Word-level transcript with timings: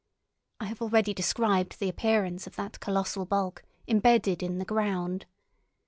I 0.59 0.65
have 0.65 0.81
already 0.81 1.13
described 1.13 1.79
the 1.79 1.87
appearance 1.87 2.47
of 2.47 2.55
that 2.55 2.79
colossal 2.79 3.23
bulk, 3.23 3.63
embedded 3.87 4.41
in 4.41 4.57
the 4.57 4.65
ground. 4.65 5.27